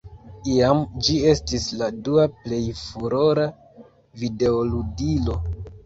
[0.53, 3.49] Iam ĝi estis la dua plej furora
[4.25, 5.43] videoludilo.